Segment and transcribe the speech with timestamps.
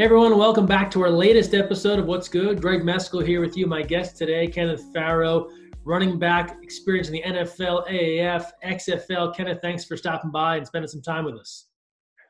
[0.00, 2.62] Hey everyone, welcome back to our latest episode of What's Good.
[2.62, 3.66] Greg Meskel here with you.
[3.66, 5.50] My guest today, Kenneth Farrow,
[5.84, 9.36] running back, experience in the NFL, AAF, XFL.
[9.36, 11.66] Kenneth, thanks for stopping by and spending some time with us.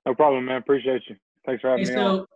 [0.05, 0.57] No problem, man.
[0.57, 1.15] Appreciate you.
[1.47, 2.27] Thanks for having hey, me so on.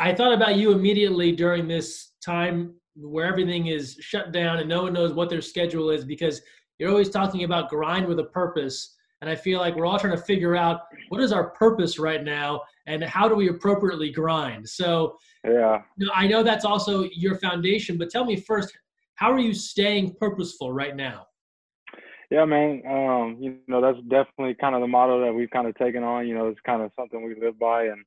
[0.00, 4.84] I thought about you immediately during this time where everything is shut down and no
[4.84, 6.40] one knows what their schedule is because
[6.78, 8.91] you're always talking about grind with a purpose.
[9.22, 12.24] And I feel like we're all trying to figure out what is our purpose right
[12.24, 14.68] now and how do we appropriately grind.
[14.68, 18.76] So, yeah, you know, I know that's also your foundation, but tell me first,
[19.14, 21.28] how are you staying purposeful right now?
[22.32, 22.82] Yeah, man.
[22.84, 26.26] Um, you know, that's definitely kind of the motto that we've kind of taken on.
[26.26, 28.04] You know, it's kind of something we live by, and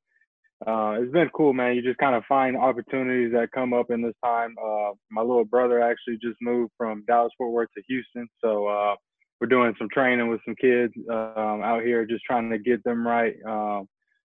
[0.67, 1.77] uh, it's been cool, man.
[1.77, 4.53] You just kind of find opportunities that come up in this time.
[4.61, 8.95] Uh, my little brother actually just moved from Dallas Fort Worth to Houston, so uh,
[9.39, 13.05] we're doing some training with some kids um, out here, just trying to get them
[13.05, 13.35] right.
[13.45, 13.87] Um,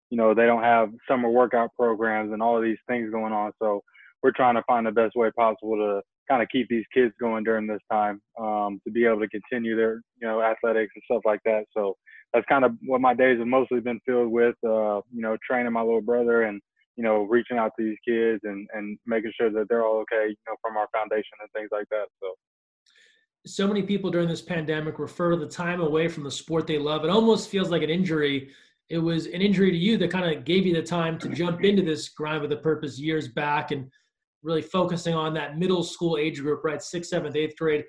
[0.09, 3.51] you know, they don't have summer workout programs and all of these things going on,
[3.61, 3.81] so
[4.23, 7.43] we're trying to find the best way possible to kind of keep these kids going
[7.43, 11.21] during this time um, to be able to continue their, you know, athletics and stuff
[11.25, 11.63] like that.
[11.75, 11.95] So
[12.33, 14.55] that's kind of what my days have mostly been filled with.
[14.65, 16.61] Uh, you know, training my little brother and
[16.97, 20.29] you know, reaching out to these kids and and making sure that they're all okay,
[20.29, 22.07] you know, from our foundation and things like that.
[22.19, 22.33] So
[23.47, 26.77] so many people during this pandemic refer to the time away from the sport they
[26.77, 27.03] love.
[27.03, 28.49] It almost feels like an injury.
[28.89, 31.63] It was an injury to you that kind of gave you the time to jump
[31.63, 33.89] into this grind with a purpose years back and
[34.43, 36.81] really focusing on that middle school age group, right?
[36.81, 37.85] Sixth, seventh, eighth grade.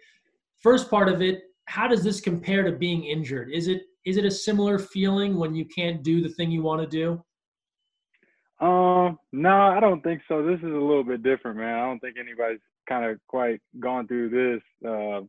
[0.61, 3.51] First part of it, how does this compare to being injured?
[3.53, 6.81] Is it is it a similar feeling when you can't do the thing you want
[6.81, 7.23] to do?
[8.65, 10.43] Um, no, I don't think so.
[10.43, 11.75] This is a little bit different, man.
[11.75, 14.89] I don't think anybody's kind of quite gone through this.
[14.89, 15.21] Uh,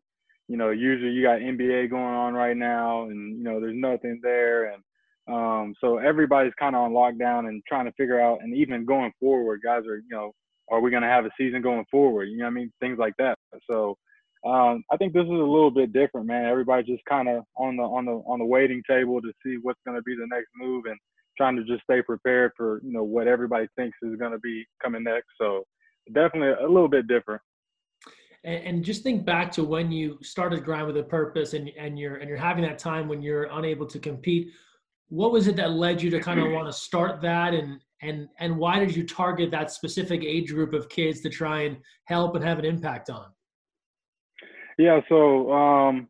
[0.50, 4.20] you know, usually you got NBA going on right now, and you know, there's nothing
[4.24, 4.84] there, and
[5.32, 9.12] um, so everybody's kind of on lockdown and trying to figure out, and even going
[9.20, 10.32] forward, guys are, you know,
[10.72, 12.26] are we going to have a season going forward?
[12.26, 12.72] You know I mean?
[12.80, 13.38] Things like that.
[13.70, 13.96] So
[14.44, 16.46] um, I think this is a little bit different, man.
[16.46, 19.80] Everybody just kind of on the on the on the waiting table to see what's
[19.86, 20.98] going to be the next move and
[21.38, 24.66] trying to just stay prepared for you know what everybody thinks is going to be
[24.82, 25.28] coming next.
[25.40, 25.64] So
[26.12, 27.42] definitely a little bit different
[28.44, 31.98] and, and just think back to when you started grind with a purpose and, and
[32.00, 34.52] you're and you're having that time when you're unable to compete
[35.10, 37.54] what was it that led you to kind of want to start that?
[37.54, 41.64] And and and why did you target that specific age group of kids to try
[41.64, 43.26] and help and have an impact on?
[44.78, 46.08] Yeah so um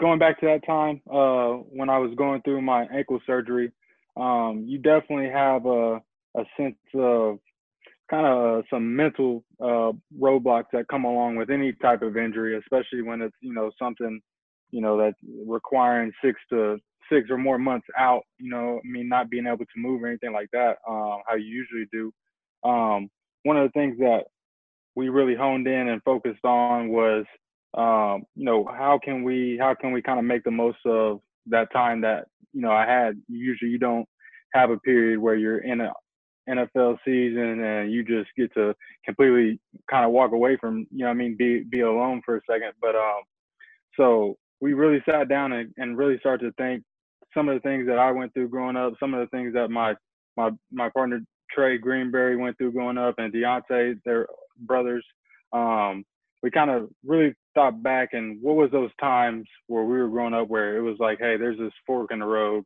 [0.00, 3.70] going back to that time uh when i was going through my ankle surgery
[4.16, 6.02] um you definitely have a
[6.36, 7.38] a sense of
[8.10, 12.58] kind of uh, some mental uh, roadblocks that come along with any type of injury,
[12.58, 14.20] especially when it's you know something
[14.70, 15.14] you know that
[15.46, 16.78] requiring six to
[17.10, 18.22] six or more months out.
[18.38, 21.34] You know, I mean, not being able to move or anything like that, um, how
[21.36, 22.12] you usually do.
[22.68, 23.08] Um,
[23.44, 24.24] one of the things that
[24.96, 27.24] we really honed in and focused on was,
[27.74, 31.20] um, you know, how can we how can we kind of make the most of
[31.46, 33.20] that time that you know I had.
[33.28, 34.06] Usually, you don't
[34.52, 35.92] have a period where you're in a
[36.48, 38.74] NFL season and you just get to
[39.04, 39.58] completely
[39.90, 42.72] kind of walk away from, you know I mean, be be alone for a second.
[42.80, 43.22] But um
[43.96, 46.82] so we really sat down and, and really started to think
[47.32, 49.70] some of the things that I went through growing up, some of the things that
[49.70, 49.94] my
[50.36, 54.26] my my partner Trey Greenberry went through growing up and Deontay, their
[54.58, 55.04] brothers.
[55.52, 56.04] Um,
[56.42, 60.34] we kind of really thought back and what was those times where we were growing
[60.34, 62.64] up where it was like, hey, there's this fork in the road.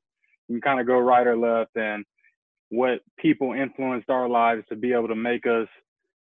[0.48, 2.04] You can kind of go right or left and
[2.70, 5.68] what people influenced our lives to be able to make us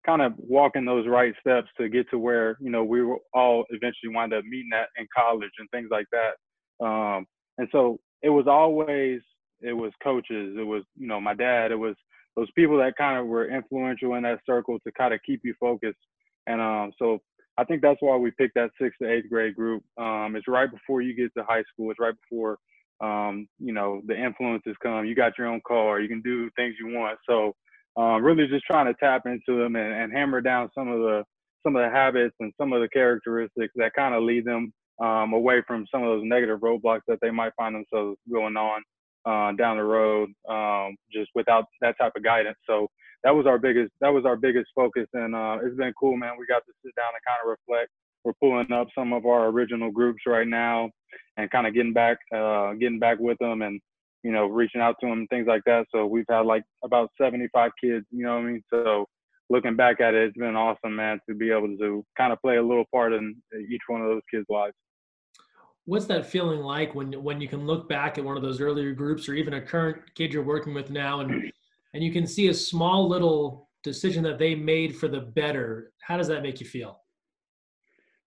[0.05, 3.19] kind of walk in those right steps to get to where you know we were
[3.33, 6.85] all eventually wind up meeting at in college and things like that.
[6.85, 7.27] Um,
[7.59, 9.21] and so it was always
[9.61, 11.95] it was coaches it was you know my dad it was
[12.37, 15.55] those people that kind of were influential in that circle to kind of keep you
[15.59, 15.99] focused.
[16.47, 17.21] And um, so
[17.57, 19.83] i think that's why we picked that sixth to eighth grade group.
[19.97, 22.59] Um, it's right before you get to high school it's right before
[23.01, 25.05] um, you know, the influences come.
[25.07, 26.01] You got your own car.
[26.01, 27.19] You can do things you want.
[27.29, 27.55] So
[27.97, 31.25] um, really just trying to tap into them and, and, hammer down some of the
[31.63, 35.33] some of the habits and some of the characteristics that kind of lead them um,
[35.33, 38.83] away from some of those negative roadblocks that they might find themselves going on
[39.27, 42.59] uh, down the road um, just without that type of guidance.
[42.67, 42.89] So
[43.23, 46.33] that was our biggest that was our biggest focus, and uh, it's been cool, man.
[46.39, 47.91] We got to sit down and kind of reflect
[48.25, 50.91] we're pulling up some of our original groups right now
[51.37, 53.81] and kind of getting back uh, getting back with them and
[54.23, 57.71] you know reaching out to them things like that so we've had like about 75
[57.83, 59.07] kids you know what i mean so
[59.51, 62.57] looking back at it it's been awesome man to be able to kind of play
[62.57, 63.37] a little part in
[63.71, 64.75] each one of those kids lives
[65.85, 68.93] what's that feeling like when when you can look back at one of those earlier
[68.93, 71.53] groups or even a current kid you're working with now and
[71.95, 75.93] and you can see a small little decision that they made for the better.
[76.03, 77.01] How does that make you feel?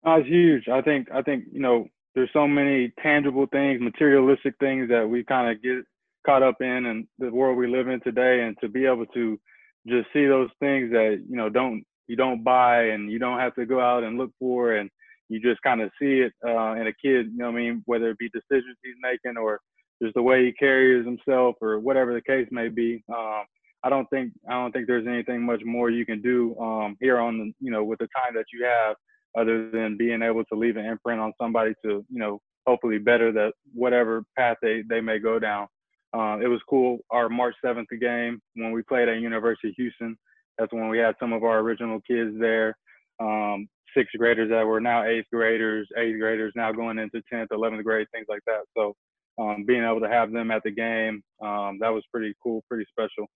[0.08, 0.70] Uh, it's huge.
[0.70, 5.24] I think I think you know there's so many tangible things, materialistic things that we
[5.26, 5.86] kind of get
[6.26, 9.40] caught up in and the world we live in today, and to be able to
[9.88, 13.56] just see those things that you know don't you don't buy and you don't have
[13.56, 14.90] to go out and look for and
[15.30, 18.10] you just kind of see it uh, in a kid, you know I mean, whether
[18.12, 19.62] it be decisions he's making or
[20.02, 23.04] just the way he carries himself or whatever the case may be.
[23.10, 23.44] Um,
[23.84, 27.20] I don't think I don't think there's anything much more you can do um, here
[27.20, 28.96] on the you know with the time that you have
[29.36, 33.32] other than being able to leave an imprint on somebody to you know hopefully better
[33.32, 35.68] that whatever path they they may go down.
[36.14, 37.00] Uh, it was cool.
[37.10, 40.18] Our March 7th game when we played at University of Houston.
[40.58, 42.76] That's when we had some of our original kids there.
[43.20, 47.84] Um, sixth graders that were now eighth graders, eighth graders now going into 10th, 11th
[47.84, 48.62] grade, things like that.
[48.76, 48.96] So
[49.40, 52.86] um, being able to have them at the game, um, that was pretty cool, pretty
[52.90, 53.28] special.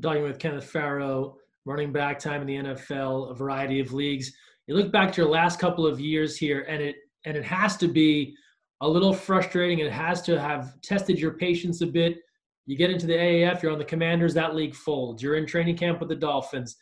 [0.00, 4.32] talking with Kenneth Farrow, running back time in the NFL, a variety of leagues.
[4.66, 6.96] You look back to your last couple of years here, and it
[7.26, 8.34] and it has to be
[8.80, 9.78] a little frustrating.
[9.78, 12.18] It has to have tested your patience a bit.
[12.66, 15.22] You get into the AAF, you're on the Commanders, that league folds.
[15.22, 16.76] You're in training camp with the Dolphins,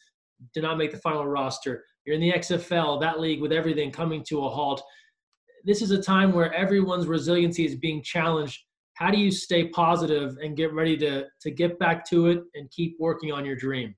[0.55, 1.85] did not make the final roster.
[2.05, 4.83] You're in the XFL, that league with everything coming to a halt.
[5.65, 8.61] This is a time where everyone's resiliency is being challenged.
[8.95, 12.71] How do you stay positive and get ready to to get back to it and
[12.71, 13.95] keep working on your dream?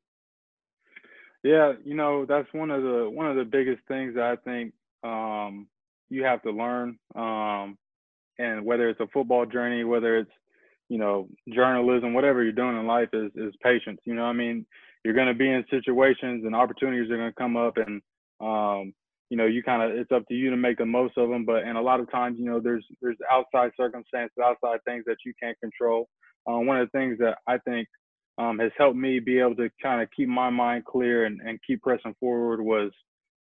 [1.44, 4.74] Yeah, you know that's one of the one of the biggest things I think
[5.04, 5.68] um,
[6.10, 6.98] you have to learn.
[7.14, 7.78] Um,
[8.38, 10.32] and whether it's a football journey, whether it's
[10.88, 14.00] you know journalism, whatever you're doing in life, is is patience.
[14.06, 14.66] You know, I mean,
[15.04, 18.02] you're going to be in situations and opportunities are going to come up and
[18.40, 18.94] um,
[19.30, 21.44] you know you kind of it's up to you to make the most of them
[21.44, 25.16] but and a lot of times you know there's there's outside circumstances outside things that
[25.24, 26.08] you can't control
[26.48, 27.88] uh, one of the things that i think
[28.38, 31.60] um, has helped me be able to kind of keep my mind clear and, and
[31.66, 32.90] keep pressing forward was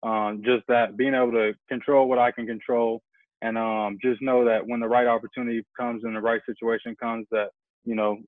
[0.02, 3.02] um, just that being able to control what i can control
[3.42, 7.26] and um, just know that when the right opportunity comes and the right situation comes
[7.30, 7.48] that
[7.84, 8.18] you know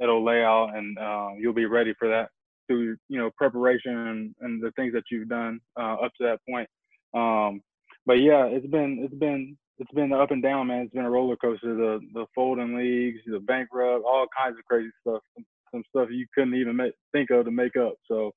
[0.00, 2.28] it'll lay out and uh, you'll be ready for that
[2.66, 6.40] through you know preparation and, and the things that you've done uh, up to that
[6.48, 6.68] point.
[7.14, 7.62] Um,
[8.06, 10.82] but yeah, it's been it's been it's been up and down, man.
[10.84, 11.74] It's been a roller coaster.
[11.74, 15.22] The the folding leagues, the bankrupt, all kinds of crazy stuff.
[15.72, 17.94] Some, stuff you couldn't even make, think of to make up.
[18.06, 18.32] So,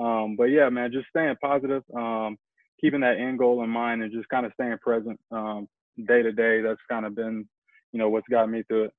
[0.00, 2.36] um, but yeah, man, just staying positive, um,
[2.80, 5.68] keeping that end goal in mind, and just kind of staying present um,
[6.06, 6.60] day to day.
[6.60, 7.48] That's kind of been,
[7.92, 8.92] you know, what's got me through it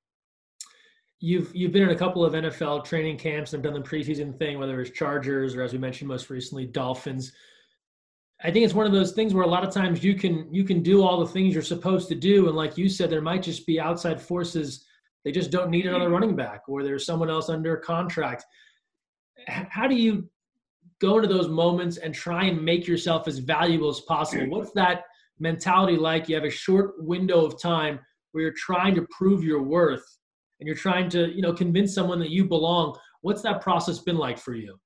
[1.20, 4.58] you've you've been in a couple of NFL training camps and done the preseason thing,
[4.58, 7.32] whether it's Chargers or as we mentioned most recently, Dolphins.
[8.42, 10.64] I think it's one of those things where a lot of times you can you
[10.64, 13.42] can do all the things you're supposed to do, and like you said, there might
[13.42, 14.84] just be outside forces.
[15.28, 18.46] They just don't need another running back, or there's someone else under contract.
[19.46, 20.26] How do you
[21.02, 24.46] go into those moments and try and make yourself as valuable as possible?
[24.48, 25.02] What's that
[25.38, 26.30] mentality like?
[26.30, 28.00] You have a short window of time
[28.32, 30.16] where you're trying to prove your worth
[30.60, 34.16] and you're trying to you know convince someone that you belong what's that process been
[34.16, 34.78] like for you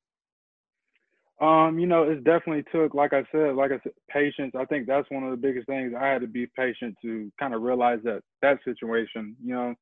[1.40, 4.52] um, you know, it definitely took, like I said, like I said, patience.
[4.56, 5.92] I think that's one of the biggest things.
[5.92, 9.74] I had to be patient to kind of realize that that situation, you know,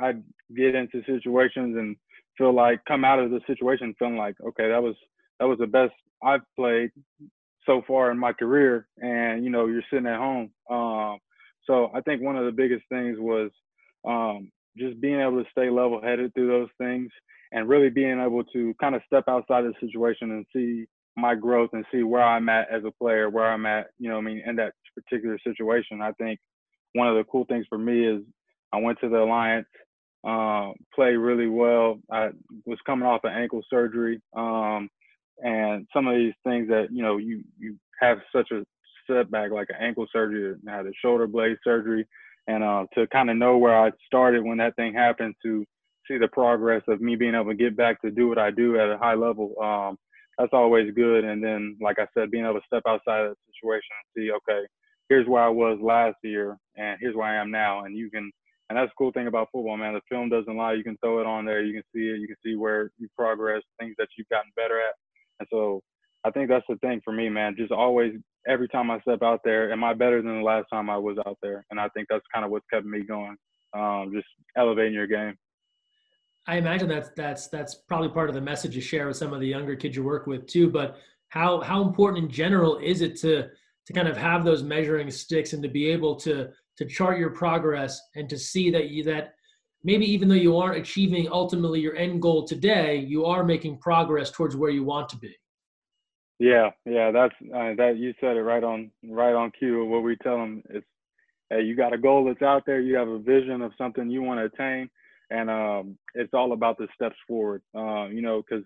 [0.00, 0.22] I'd
[0.56, 1.96] get into situations and
[2.36, 4.94] feel like come out of the situation feeling like, okay, that was
[5.40, 6.90] that was the best I've played
[7.66, 10.50] so far in my career, and you know, you're sitting at home.
[10.70, 11.18] Um,
[11.64, 13.50] so I think one of the biggest things was
[14.06, 17.10] um, just being able to stay level headed through those things
[17.52, 21.34] and really being able to kind of step outside of the situation and see my
[21.34, 24.20] growth and see where I'm at as a player, where I'm at, you know, I
[24.20, 26.00] mean, in that particular situation.
[26.00, 26.38] I think
[26.94, 28.22] one of the cool things for me is
[28.72, 29.66] I went to the Alliance,
[30.26, 31.98] uh, played really well.
[32.10, 32.30] I
[32.66, 34.88] was coming off an ankle surgery, um,
[35.42, 38.64] and some of these things that you know you you have such a
[39.10, 42.06] setback like an ankle surgery, I had a shoulder blade surgery,
[42.46, 45.64] and uh, to kind of know where I started when that thing happened, to
[46.06, 48.78] see the progress of me being able to get back to do what I do
[48.78, 49.96] at a high level, um,
[50.38, 51.24] that's always good.
[51.24, 54.32] And then, like I said, being able to step outside of the situation and see,
[54.32, 54.66] okay,
[55.08, 58.30] here's where I was last year, and here's where I am now, and you can.
[58.68, 59.94] And that's the cool thing about football, man.
[59.94, 60.74] The film doesn't lie.
[60.74, 61.62] You can throw it on there.
[61.62, 62.20] You can see it.
[62.20, 64.94] You can see where you progress, things that you've gotten better at.
[65.40, 65.80] And so
[66.24, 67.54] I think that's the thing for me, man.
[67.56, 68.12] Just always
[68.46, 71.16] every time I step out there, am I better than the last time I was
[71.26, 71.64] out there?
[71.70, 73.36] And I think that's kind of what's kept me going.
[73.74, 75.34] Um, just elevating your game.
[76.46, 79.40] I imagine that's that's that's probably part of the message you share with some of
[79.40, 80.70] the younger kids you work with too.
[80.70, 80.96] But
[81.28, 83.48] how how important in general is it to
[83.86, 87.30] to kind of have those measuring sticks and to be able to to chart your
[87.30, 89.34] progress and to see that you that
[89.84, 94.30] maybe even though you aren't achieving ultimately your end goal today, you are making progress
[94.30, 95.34] towards where you want to be.
[96.38, 97.94] Yeah, yeah, that's uh, that.
[97.96, 99.84] You said it right on, right on cue.
[99.84, 100.84] What we tell them is,
[101.50, 102.80] hey, you got a goal that's out there.
[102.80, 104.88] You have a vision of something you want to attain,
[105.30, 107.60] and um, it's all about the steps forward.
[107.76, 108.64] Uh, you know, because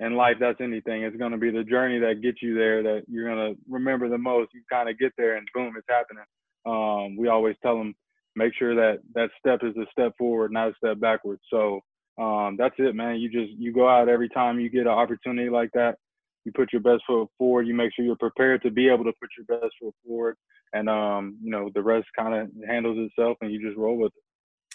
[0.00, 1.04] in life, that's anything.
[1.04, 4.08] It's going to be the journey that gets you there that you're going to remember
[4.08, 4.52] the most.
[4.52, 6.24] You kind of get there, and boom, it's happening.
[6.66, 7.94] Um, we always tell them,
[8.36, 11.42] make sure that that step is a step forward, not a step backwards.
[11.50, 11.80] So
[12.18, 13.16] um, that's it, man.
[13.16, 15.96] You just you go out every time you get an opportunity like that
[16.44, 17.66] you put your best foot forward.
[17.66, 20.36] You make sure you're prepared to be able to put your best foot forward,
[20.72, 24.12] and um, you know the rest kind of handles itself, and you just roll with
[24.14, 24.74] it.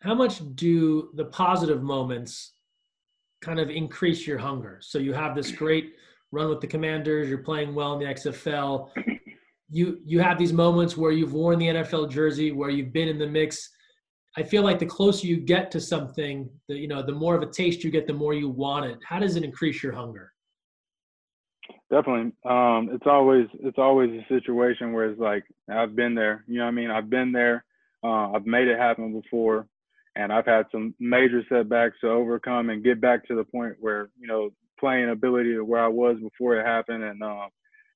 [0.00, 2.52] How much do the positive moments
[3.40, 4.78] kind of increase your hunger?
[4.82, 5.94] So you have this great
[6.32, 7.28] run with the Commanders.
[7.28, 8.90] You're playing well in the XFL.
[9.68, 13.18] You you have these moments where you've worn the NFL jersey, where you've been in
[13.18, 13.70] the mix.
[14.38, 17.42] I feel like the closer you get to something, the you know, the more of
[17.42, 18.98] a taste you get, the more you want it.
[19.04, 20.32] How does it increase your hunger?
[21.90, 22.32] Definitely.
[22.44, 26.44] Um, it's always it's always a situation where it's like I've been there.
[26.48, 26.90] You know what I mean?
[26.90, 27.64] I've been there.
[28.02, 29.66] Uh, I've made it happen before,
[30.16, 34.10] and I've had some major setbacks to overcome and get back to the point where
[34.18, 37.46] you know playing ability to where I was before it happened, and uh,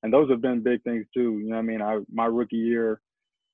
[0.03, 1.39] and those have been big things too.
[1.39, 1.81] You know what I mean?
[1.81, 3.01] I my rookie year,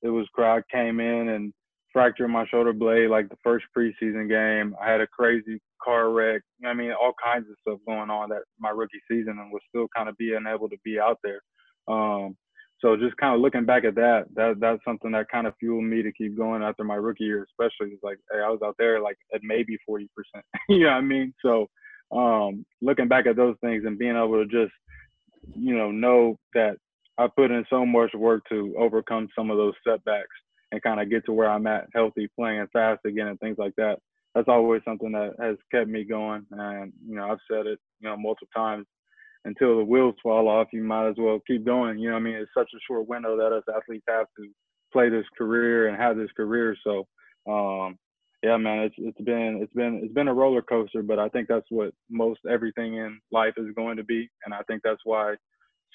[0.01, 1.54] it was crowd came in and
[1.94, 4.75] fractured my shoulder blade like the first preseason game.
[4.82, 6.42] I had a crazy car wreck.
[6.66, 9.88] I mean, all kinds of stuff going on that my rookie season and was still
[9.96, 11.42] kind of being able to be out there.
[11.88, 12.36] Um,
[12.80, 15.84] so just kind of looking back at that, that that's something that kind of fueled
[15.84, 17.94] me to keep going after my rookie year, especially.
[17.94, 20.06] It's like, hey, I was out there like at maybe 40%.
[20.70, 21.34] you know what I mean?
[21.44, 21.68] So
[22.16, 24.74] um, looking back at those things and being able to just,
[25.56, 26.77] you know, know that
[27.18, 30.27] I put in so much work to overcome some of those setbacks
[30.72, 33.74] and kind of get to where I'm at, healthy, playing fast again, and things like
[33.77, 33.98] that.
[34.36, 36.46] That's always something that has kept me going.
[36.51, 38.86] And you know, I've said it, you know, multiple times.
[39.46, 42.00] Until the wheels fall off, you might as well keep going.
[42.00, 44.50] You know, I mean, it's such a short window that us athletes have to
[44.92, 46.75] play this career and have this career.
[46.84, 47.08] So,
[47.50, 47.98] um,
[48.48, 51.50] yeah, man, it's it's been it's been it's been a roller coaster, but I think
[51.50, 55.36] that's what most everything in life is going to be, and I think that's why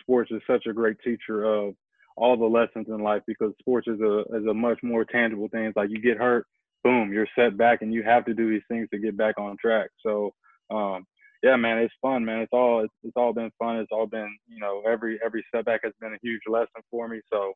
[0.01, 1.75] sports is such a great teacher of
[2.15, 5.65] all the lessons in life because sports is a is a much more tangible thing.
[5.65, 6.47] It's like you get hurt,
[6.85, 9.57] boom, you're set back, and you have to do these things to get back on
[9.57, 9.89] track.
[10.05, 10.35] So,
[10.71, 11.07] um,
[11.43, 12.41] yeah, man, it's fun, man.
[12.41, 13.79] It's all it's, it's all been fun.
[13.79, 17.23] It's all been you know every every setback has been a huge lesson for me.
[17.33, 17.55] So,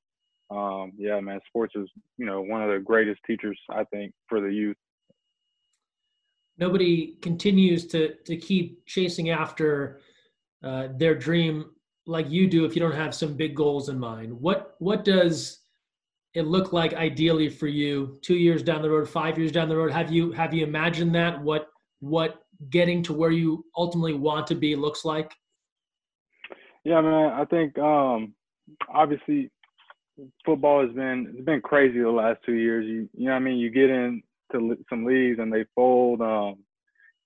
[0.57, 4.41] um, yeah, man, sports is you know one of the greatest teachers I think for
[4.41, 4.79] the youth.
[6.59, 10.01] Nobody continues to to keep chasing after
[10.63, 11.71] uh, their dream
[12.07, 14.33] like you do if you don't have some big goals in mind.
[14.33, 15.61] What what does
[16.35, 19.77] it look like ideally for you two years down the road five years down the
[19.77, 19.93] road?
[19.93, 21.43] Have you have you imagined that?
[21.43, 21.69] What
[22.01, 25.33] what getting to where you ultimately want to be looks like?
[26.85, 28.33] Yeah man i think um
[28.89, 29.51] obviously
[30.45, 32.87] football has been it's been crazy the last two years.
[32.87, 33.59] You you know what i mean?
[33.59, 33.91] You get
[34.53, 36.57] into some leagues and they fold um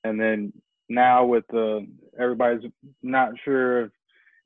[0.04, 0.52] and then
[0.88, 1.86] now with the
[2.18, 2.70] everybody's
[3.02, 3.90] not sure if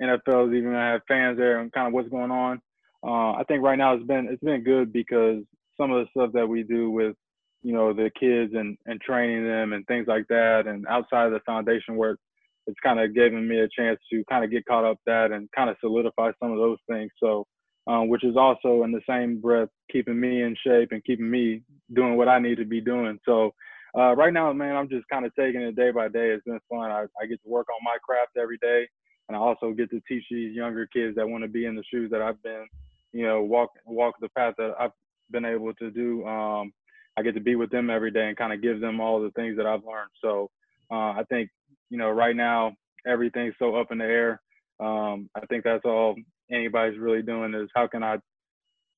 [0.02, 2.60] NFL is even gonna have fans there and kind of what's going on.
[3.02, 5.42] Uh, I think right now it's been it's been good because
[5.76, 7.16] some of the stuff that we do with
[7.62, 11.32] you know the kids and and training them and things like that and outside of
[11.32, 12.18] the foundation work
[12.66, 15.48] it's kind of given me a chance to kind of get caught up that and
[15.54, 17.46] kind of solidify some of those things so
[17.86, 21.62] um, which is also in the same breath keeping me in shape and keeping me
[21.92, 23.52] doing what i need to be doing so
[23.96, 26.60] uh, right now man i'm just kind of taking it day by day it's been
[26.68, 28.86] fun I, I get to work on my craft every day
[29.28, 31.84] and I also get to teach these younger kids that want to be in the
[31.90, 32.66] shoes that I've been,
[33.12, 34.90] you know, walk walk the path that I've
[35.30, 36.26] been able to do.
[36.26, 36.72] Um,
[37.16, 39.30] I get to be with them every day and kind of give them all the
[39.30, 40.10] things that I've learned.
[40.20, 40.50] So
[40.90, 41.48] uh, I think,
[41.88, 42.74] you know, right now
[43.06, 44.40] everything's so up in the air.
[44.80, 46.16] Um, I think that's all
[46.50, 48.18] anybody's really doing is how can I,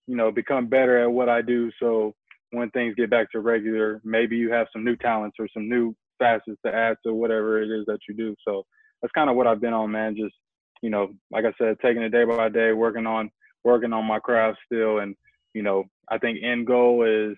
[0.07, 1.71] you know, become better at what I do.
[1.81, 2.15] So
[2.50, 5.95] when things get back to regular, maybe you have some new talents or some new
[6.19, 8.35] facets to add to whatever it is that you do.
[8.47, 8.65] So
[9.00, 10.17] that's kind of what I've been on, man.
[10.17, 10.35] Just
[10.83, 13.31] you know, like I said, taking it day by day, working on
[13.65, 15.15] working on my craft still, and
[15.55, 17.37] you know, I think end goal is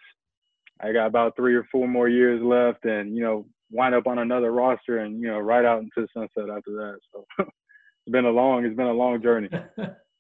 [0.81, 4.19] I got about three or four more years left, and you know, wind up on
[4.19, 6.99] another roster, and you know, right out into sunset after that.
[7.13, 7.27] So
[8.09, 9.51] it's been a long, it's been a long journey.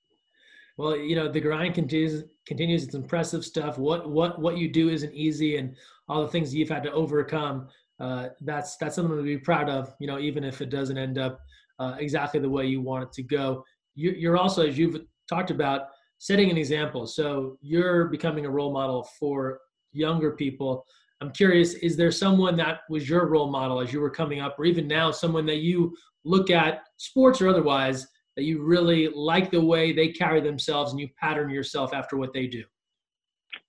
[0.76, 2.24] well, you know, the grind continues.
[2.46, 2.84] Continues.
[2.84, 3.78] It's impressive stuff.
[3.78, 5.74] What what what you do isn't easy, and
[6.06, 7.68] all the things you've had to overcome
[7.98, 9.94] uh, that's that's something to be proud of.
[10.00, 11.40] You know, even if it doesn't end up
[11.78, 13.64] uh, exactly the way you want it to go.
[13.94, 17.06] You, you're also, as you've talked about, setting an example.
[17.06, 19.60] So you're becoming a role model for
[19.92, 20.84] younger people.
[21.22, 24.56] I'm curious, is there someone that was your role model as you were coming up,
[24.58, 25.96] or even now, someone that you
[26.28, 28.06] look at, sports or otherwise,
[28.36, 32.32] that you really like the way they carry themselves and you pattern yourself after what
[32.32, 32.62] they do?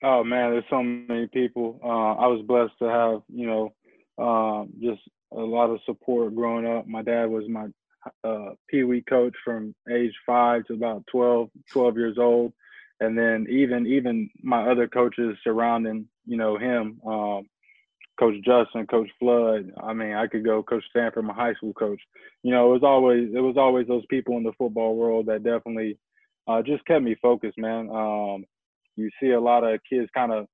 [0.03, 1.79] Oh man, there's so many people.
[1.83, 5.01] Uh, I was blessed to have, you know, um, just
[5.33, 6.87] a lot of support growing up.
[6.87, 7.67] My dad was my
[8.23, 12.53] uh, pee wee coach from age five to about 12, 12 years old,
[12.99, 16.99] and then even even my other coaches surrounding, you know, him.
[17.05, 17.47] Um,
[18.19, 19.71] Coach Justin, Coach Flood.
[19.81, 22.01] I mean, I could go Coach Stanford, my high school coach.
[22.43, 25.43] You know, it was always it was always those people in the football world that
[25.43, 25.97] definitely
[26.47, 27.89] uh, just kept me focused, man.
[27.89, 28.45] Um,
[28.95, 30.47] you see a lot of kids kind of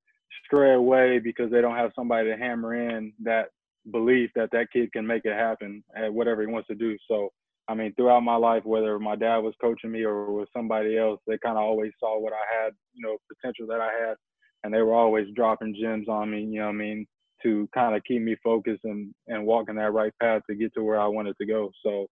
[0.45, 3.47] stray away because they don't have somebody to hammer in that
[3.91, 6.97] belief that that kid can make it happen at whatever he wants to do.
[7.07, 7.31] So,
[7.67, 11.19] I mean, throughout my life, whether my dad was coaching me or was somebody else,
[11.25, 14.15] they kind of always saw what I had, you know, potential that I had,
[14.63, 16.41] and they were always dropping gems on me.
[16.41, 17.07] You know, I mean,
[17.45, 20.83] to kind of keep me focused and and walking that right path to get to
[20.83, 21.71] where I wanted to go.
[21.85, 22.07] So,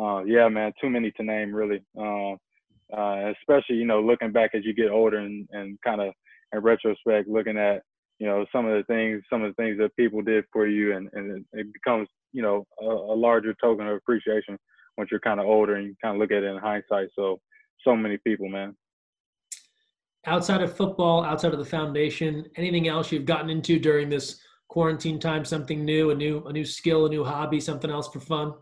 [0.00, 1.82] uh, yeah, man, too many to name really.
[1.98, 2.36] Uh,
[2.96, 6.12] uh, especially you know looking back as you get older and and kind of
[6.52, 7.82] in retrospect looking at
[8.18, 10.96] you know some of the things some of the things that people did for you
[10.96, 14.56] and and it, becomes you know a, a, larger token of appreciation
[14.96, 17.40] once you're kind of older and you kind of look at it in hindsight so
[17.84, 18.74] so many people man
[20.26, 25.18] outside of football outside of the foundation anything else you've gotten into during this quarantine
[25.18, 28.52] time something new a new a new skill a new hobby something else for fun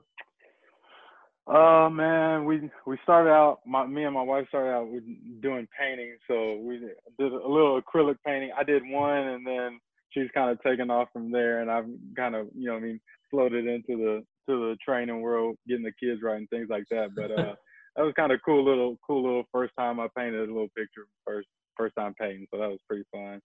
[1.47, 3.59] uh man, we we started out.
[3.67, 5.03] My me and my wife started out with
[5.43, 8.51] doing painting, so we did a little acrylic painting.
[8.59, 9.79] I did one, and then
[10.11, 11.85] she's kind of taken off from there, and I've
[12.17, 12.99] kind of you know I mean
[13.31, 17.11] floated into the to the training world, getting the kids right and things like that.
[17.15, 17.55] But uh,
[17.97, 21.05] that was kind of cool little cool little first time I painted a little picture
[21.27, 23.41] first first time painting, so that was pretty fun.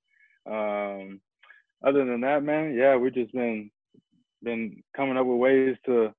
[0.50, 1.20] Um,
[1.86, 3.70] other than that, man, yeah, we've just been
[4.44, 6.14] been coming up with ways to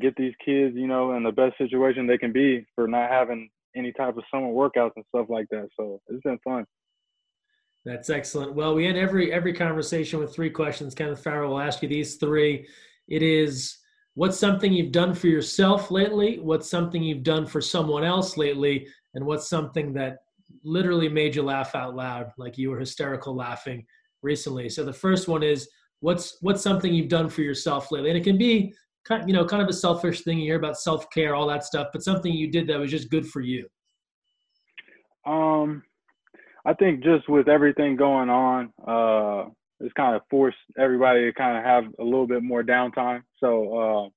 [0.00, 3.50] get these kids, you know, in the best situation they can be for not having
[3.76, 5.68] any type of summer workouts and stuff like that.
[5.78, 6.64] So it's been fun.
[7.84, 8.54] That's excellent.
[8.54, 10.94] Well, we end every every conversation with three questions.
[10.94, 12.66] Kenneth Farrow will ask you these three.
[13.08, 13.78] It is
[14.14, 18.86] what's something you've done for yourself lately, what's something you've done for someone else lately,
[19.14, 20.18] and what's something that
[20.62, 23.86] literally made you laugh out loud, like you were hysterical laughing
[24.22, 24.68] recently.
[24.68, 25.68] So the first one is
[26.00, 28.72] what's what's something you've done for yourself lately, and it can be
[29.06, 30.38] kind you know kind of a selfish thing.
[30.38, 33.26] You hear about self-care all that stuff but something you did that was just good
[33.26, 33.66] for you.
[35.26, 35.82] Um
[36.66, 39.48] i think just with everything going on uh
[39.80, 43.22] it's kind of forced everybody to kind of have a little bit more downtime.
[43.38, 44.08] So uh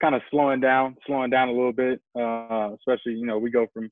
[0.00, 3.66] kind of slowing down slowing down a little bit uh especially you know we go
[3.72, 3.90] from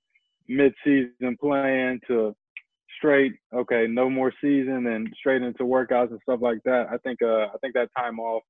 [0.48, 2.34] mid-season playing to
[2.96, 7.20] straight okay no more season and straight into workouts and stuff like that i think
[7.22, 8.42] uh i think that time off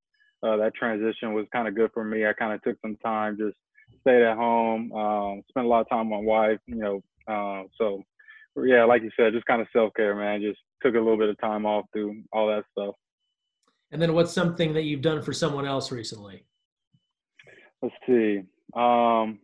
[0.43, 2.27] uh, that transition was kind of good for me.
[2.27, 3.57] I kind of took some time, just
[4.03, 7.03] stayed at home, um, spent a lot of time with my wife, you know.
[7.27, 8.03] Uh, so,
[8.65, 10.43] yeah, like you said, just kind of self care, man.
[10.43, 12.95] Just took a little bit of time off through all that stuff.
[13.91, 16.45] And then, what's something that you've done for someone else recently?
[17.83, 18.43] Let's see.
[18.75, 19.39] Um,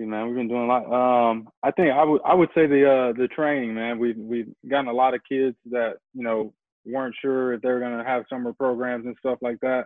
[0.00, 0.84] see, man, we've been doing a lot.
[1.30, 3.98] Um, I think I would I would say the uh, the training, man.
[3.98, 6.52] We we've gotten a lot of kids that you know
[6.86, 9.84] weren't sure if they were to have summer programs and stuff like that.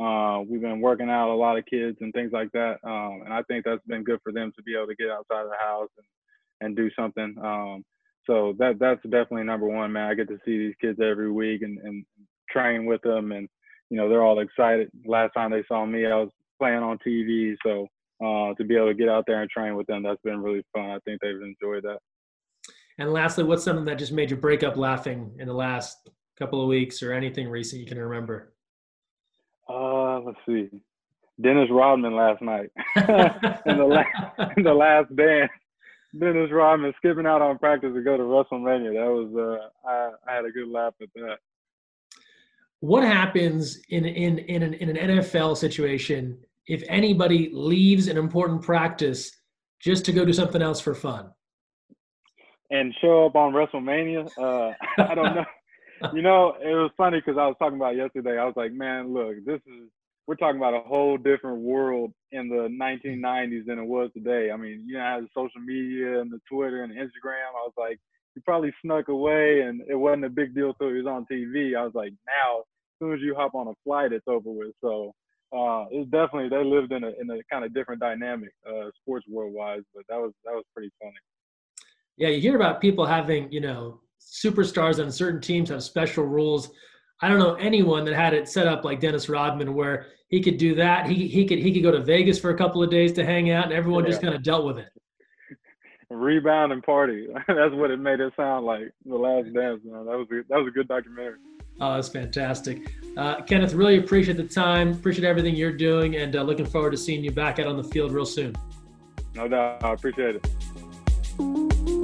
[0.00, 3.32] Uh, we've been working out a lot of kids and things like that, um, and
[3.32, 5.66] I think that's been good for them to be able to get outside of the
[5.66, 6.06] house and
[6.60, 7.34] and do something.
[7.42, 7.84] Um,
[8.26, 10.10] so that that's definitely number one, man.
[10.10, 12.04] I get to see these kids every week and, and
[12.50, 13.48] train with them, and
[13.90, 14.90] you know they're all excited.
[15.06, 17.88] Last time they saw me, I was playing on TV, so
[18.22, 20.64] uh, to be able to get out there and train with them, that's been really
[20.74, 20.90] fun.
[20.90, 21.98] I think they've enjoyed that.
[22.98, 26.62] And lastly, what's something that just made you break up laughing in the last couple
[26.62, 28.54] of weeks or anything recent you can remember?
[29.68, 30.68] Uh, let's see.
[31.40, 34.08] Dennis Rodman last night in the last
[34.56, 35.50] in the last dance.
[36.18, 38.94] Dennis Rodman skipping out on practice to go to WrestleMania.
[38.94, 41.36] That was uh, I, I had a good laugh at that.
[42.80, 48.62] What happens in in in an, in an NFL situation if anybody leaves an important
[48.62, 49.30] practice
[49.80, 51.30] just to go do something else for fun?
[52.70, 54.28] And show up on WrestleMania?
[54.36, 55.44] Uh, I don't know
[56.12, 58.38] you know, it was funny because I was talking about yesterday.
[58.38, 59.88] I was like, man, look, this is
[60.26, 64.50] we're talking about a whole different world in the 1990s than it was today.
[64.50, 67.54] I mean, you know, have the social media and the Twitter and the Instagram.
[67.54, 67.98] I was like,
[68.34, 71.76] he probably snuck away, and it wasn't a big deal till he was on TV.
[71.76, 74.74] I was like, now, as soon as you hop on a flight, it's over with.
[74.82, 75.14] So
[75.52, 79.26] uh, it's definitely they lived in a in a kind of different dynamic, uh, sports
[79.28, 79.82] world wise.
[79.94, 81.14] But that was that was pretty funny.
[82.16, 86.70] Yeah, you hear about people having you know superstars on certain teams have special rules.
[87.22, 90.58] I don't know anyone that had it set up like Dennis Rodman, where he could
[90.58, 91.06] do that.
[91.06, 93.50] He he could he could go to Vegas for a couple of days to hang
[93.50, 94.10] out, and everyone yeah.
[94.10, 94.90] just kind of dealt with it.
[96.10, 97.28] Rebound and party.
[97.48, 98.92] That's what it made it sound like.
[99.04, 99.80] The Last Dance.
[99.84, 100.06] Man.
[100.06, 101.38] That was a, that was a good documentary.
[101.80, 102.92] Oh, that's fantastic.
[103.16, 104.92] Uh, Kenneth, really appreciate the time.
[104.92, 107.84] Appreciate everything you're doing, and uh, looking forward to seeing you back out on the
[107.84, 108.54] field real soon.
[109.34, 109.82] No doubt.
[109.84, 111.95] I appreciate it.